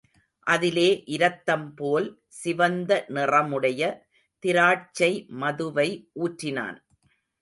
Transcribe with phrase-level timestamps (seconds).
[0.47, 2.07] அதிலே இரத்தம் போல்
[2.39, 3.91] சிவந்த நிறமுடைய
[4.43, 5.11] திராட்சை
[5.43, 5.89] மதுவை
[6.19, 6.79] ஊற்றினான்.